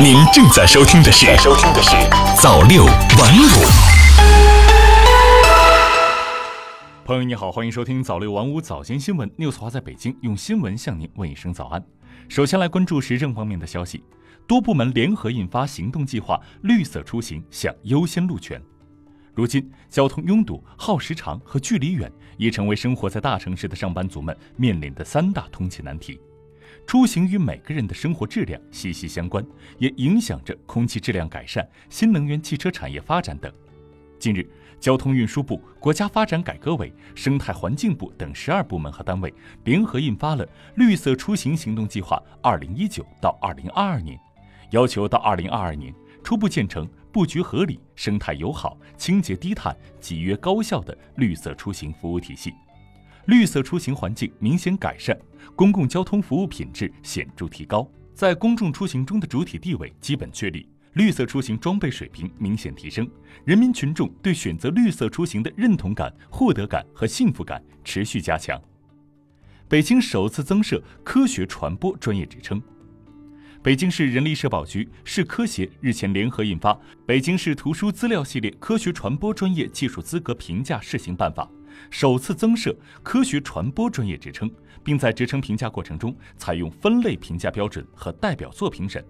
[0.00, 1.90] 您正在收听的是收听的是
[2.40, 3.66] 早六晚五。
[7.04, 9.30] 朋友你好，欢迎收听早六晚五早间新闻。
[9.32, 11.84] News 华在北京用新闻向您问一声早安。
[12.28, 14.02] 首先来关注时政方面的消息，
[14.46, 18.60] 多部门联合印发行动计划，绿色出行享优先路权。
[19.34, 26.18] 如今，交通拥堵、耗时长和距离远已成为生活在大城市的上班族们面临的三大通勤难题。
[26.86, 29.44] 出行与每个人的生活质量息息相关，
[29.78, 33.52] 也影响着空气质量改善、新能源汽车产业发展等。
[34.18, 39.32] 近日，交通运输部、国家发展改革委、生态环境部等十二部门和单位
[39.64, 40.46] 联合印发了
[40.76, 44.16] 《绿色出行行动计划（二零一九到二零二二年）》，
[44.70, 52.54] 要求到二零二二年初步建成布局合理、生态友好、清洁低碳、集约高效的绿色出行服务体系。
[53.26, 55.16] 绿色出行环境明显改善，
[55.54, 63.08] 公共交通服务品质显著提高，在公众出行中的主体地位基本确立，绿色出行装备水平明显提升，
[63.44, 68.60] 人民群众对选择绿色出行的认同感、获得感和幸福感持续加强。
[69.68, 72.60] 北京首次增设科学传播专业职称。
[73.62, 76.74] 北京市人力社保局、市科协日前联合印发
[77.06, 81.44] 《北京市图书资料系列科学传播专业技术资格评价试行办法》。
[81.90, 84.50] 首次增设科学传播专业职称，
[84.82, 89.04] 并在职称评价过程中采用分类评价标准和代表作评审。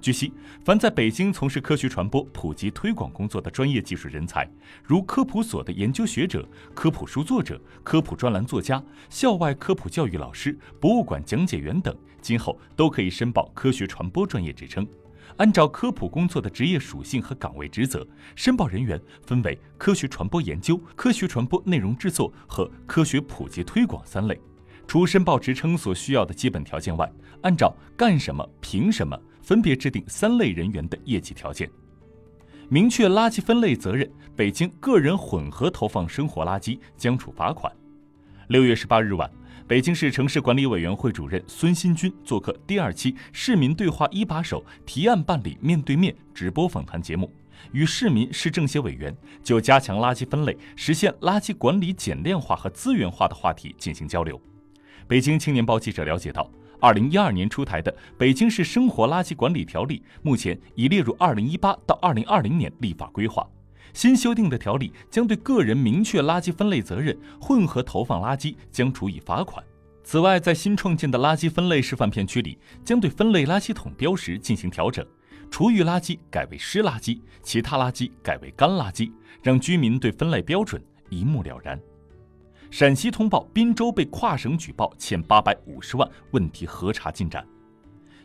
[0.00, 0.30] 据悉，
[0.62, 4.46] 凡在北京从事科学传播普及推广工作的专业技术人才，
[4.82, 14.86] 如科普所的研究学者、科普书作者、科普专栏作家、校外科普教育老师、博物馆讲解员等，今后都可以申报科学传播专业职称。
[15.36, 24.40] 按照科普工作的职业属性和岗位职责，申报人员分为科学传播研究、科学传播内容制作和科学普及推广三类。
[24.86, 27.10] 除申报职称所需要的基本条件外，
[27.42, 31.70] 按照干什么、凭什么，分别制定三类人员的业绩条件。
[32.68, 37.72] 明确垃圾分类责任，北京个人混合投放生活垃圾将处罚款。
[38.48, 39.30] 六月十八日晚。
[39.66, 47.32] 北京市城市管理委员会主任孙新军做客第二期市民对话一把手提案办理面对面直播访谈节目，
[47.72, 54.38] 与市民、市政协委员就加强垃圾分类、实现垃圾管理简量化和资源化的话题进行交流。
[55.06, 63.48] 北京青年报记者了解到，二零一二年出台的《北京市生活垃圾管理条例》目前已列入二零一八到二零二零年立法规划。
[63.94, 69.64] 新修订的条例将对个人明确垃圾分类责任，混合投放垃圾将处以罚款。
[70.02, 75.06] 此外，在新创建的垃圾分类示范片区里，将对分类垃圾桶标识进行调整，
[75.48, 79.10] 厨余垃圾改为湿垃圾，其他垃圾改为干垃圾，
[79.40, 81.80] 让居民对分类标准一目了然。
[82.72, 87.46] 陕西通报滨州被跨省举报欠八百五十万，问题核查进展。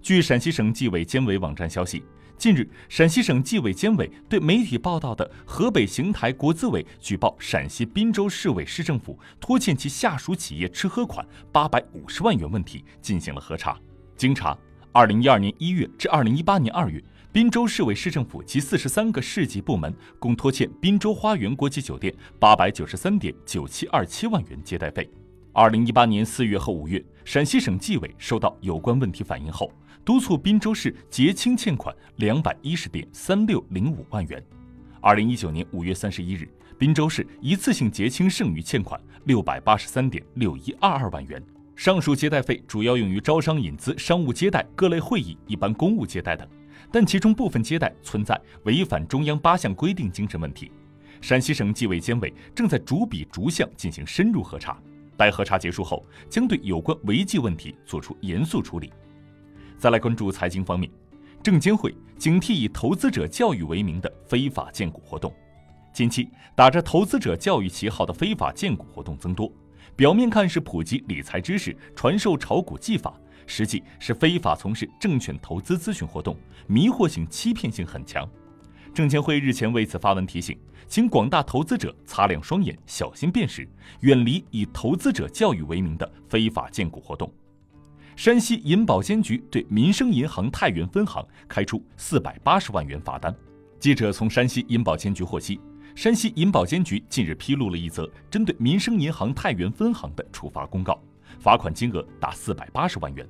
[0.00, 2.04] 据陕西省纪委监委网站消息。
[2.38, 13.78] 近日，陕西省纪委监委对媒体报道的河北邢台国资委举报陕西滨州市委市政府拖欠其下属企业吃喝款八百五十万元问题进行了核查。
[14.16, 14.56] 经查，
[14.92, 17.02] 二零一二年一月至二零一八年二月，
[17.32, 25.10] 滨州市委市政府及四十三个市级部门共拖欠滨州花园国际酒店八百九十三点九七二七万元接待费。
[25.54, 29.72] 二零一八年四月和五月，陕西省纪委收到有关问题反映后。
[30.06, 34.40] 督促滨州市结清欠款两百一十点三六零五万元。
[35.00, 41.42] 二零一九年五月三十一日，滨州市一次性结清剩余欠款六百八十三点六一二二万元。
[41.74, 46.48] 上述接待费主要用于招商引资、商务接待、各类会议、一般公务接待等，
[46.92, 50.70] 但其中部分接待存在违反中央八项规定精神问题。
[51.20, 54.80] 陕西省纪委监委正在逐笔逐项进行深入核查，
[55.16, 58.92] 待核查结束后，将对有关违纪问题作出严肃处理。
[59.78, 60.90] 再来关注财经方面，
[61.42, 65.32] 证监会警惕以投资者教育为名的非法荐股活动。
[65.92, 69.52] 近期打着投资者教育旗号的非法荐股活动增多，
[69.94, 73.14] 表面看是普及理财知识、传授炒股技法，
[73.46, 78.26] 实际是非法从事证券投资咨询活动，迷惑性、欺骗性很强。
[78.94, 80.58] 证监会日前为此发文提醒，
[80.88, 83.68] 请广大投资者擦亮双眼，小心辨识，
[84.00, 87.30] 远离以投资者教育为名的非法荐股活动。
[88.16, 93.32] 山西银保监局对民生银行太原分行开出四百八十万元罚单。
[93.78, 95.60] 记者从山西银保监局获悉，
[95.94, 100.98] 山西银保监局近日披露了一则针对民生银行太原分行的处罚公告，
[101.38, 103.28] 罚款金额达四百八十万元。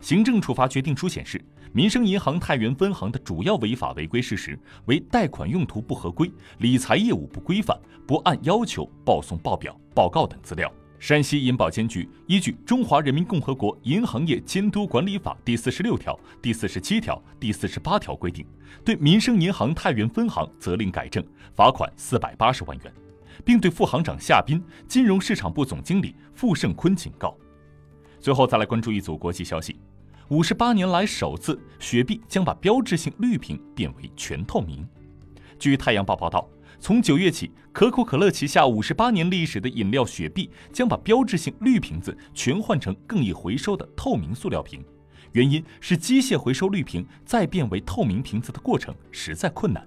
[0.00, 1.40] 行政处罚决定书显示，
[1.72, 10.68] 民生银行太原分行的主要违法违规事实为贷款用途不合规、理财业务不规范、不按要求报送报表、报告等资料。
[10.98, 18.46] 山西银保监局依据《中华人民共和国银行业监督管理法》第四十六条、第四十七条、第四十八条规定，
[18.84, 22.92] 对民生银行太原分行责令改正，罚款四百八十万元，
[23.44, 27.36] 并对副行长夏斌、金融市场部总经理傅胜坤警告。
[28.18, 29.78] 最后再来关注一组国际消息：
[30.28, 34.86] 五十八年来首次，雪碧将把标志性绿瓶变为全透明。
[35.58, 36.48] 据《太阳报》报道。
[36.78, 44.84] 从九月起，可口可乐旗下五十八年历史的饮料雪碧将把标志性绿瓶子全换成更易回收的透明塑料瓶。
[45.32, 49.86] 原因是机械回收绿瓶再变为透明瓶子的过程实在困难。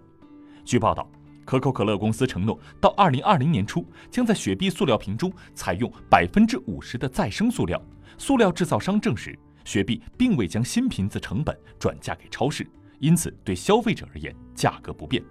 [0.65, 1.09] 据报道，
[1.45, 7.81] 可口可乐公司承诺到二零二零年初将在雪碧塑料瓶中采用百分之五十的再生塑料。
[8.18, 12.68] 塑料制造商证实，雪碧并未将新瓶子成本转嫁给超市，
[13.00, 15.24] 因此对消费者而言价格不变。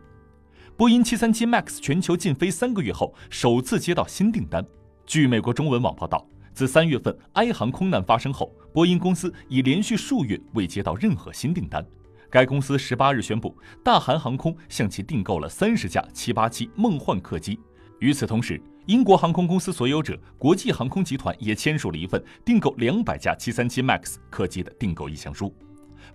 [0.78, 4.64] 波音737 MAX 全球禁飞三个月后，首次接到新订单。
[5.04, 11.84] 据美国中文网报道，自三月份埃航空难发生后，波音公司已连续数月未接到任何新订单。
[12.30, 17.58] 该公司十八日宣布，大韩航空向其订购了三十架787梦幻客机。
[17.98, 25.52] 与此同时，英国航空公司所有者国际航空集团也签署了一份订购两百架737 MAX 客机的订购意向书。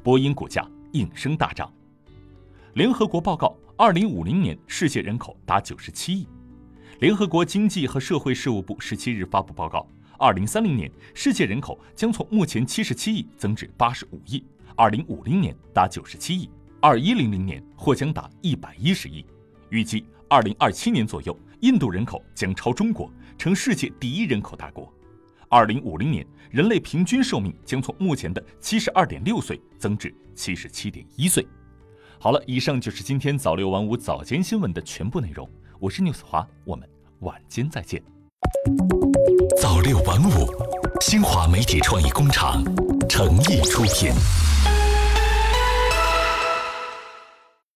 [0.02, 1.70] 波音股价应声大涨。
[2.76, 3.58] 联合国报告。
[3.76, 6.28] 二零五零年，世界人口达九十七亿。
[7.00, 9.88] 联合国经济和社会事务部十七日发布报告，
[10.20, 19.26] 二零三零年世界人口将从目前七十七亿增至八十五亿，二零五零年达九十七亿，二一零零年或将达一百一十亿。
[19.70, 24.94] 预计二零二七年左右，印度人口将超中国，成世界第一人口大国。
[25.50, 31.44] 二零五零年，人类平均寿命将从目前的七十二点六岁增至七十七点一岁。
[32.24, 35.46] 好了，以上就是今天早六晚五早间新闻的全部内容。
[35.78, 36.90] 我是 news 华，我们
[37.20, 38.02] 晚间再见。
[39.62, 40.48] 早六晚五，
[41.02, 42.64] 新华媒体创意工厂
[43.10, 44.14] 诚意出品。